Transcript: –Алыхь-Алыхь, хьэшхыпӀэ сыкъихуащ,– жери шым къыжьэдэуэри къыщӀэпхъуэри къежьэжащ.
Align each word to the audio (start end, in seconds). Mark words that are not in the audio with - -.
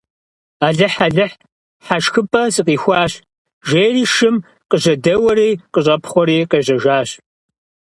–Алыхь-Алыхь, 0.67 1.35
хьэшхыпӀэ 1.85 2.43
сыкъихуащ,– 2.53 3.11
жери 3.67 4.03
шым 4.13 4.35
къыжьэдэуэри 4.69 5.49
къыщӀэпхъуэри 5.73 6.37
къежьэжащ. 6.51 7.09